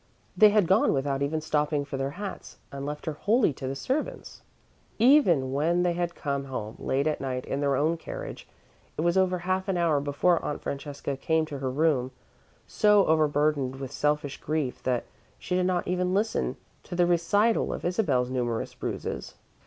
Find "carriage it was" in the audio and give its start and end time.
7.97-9.15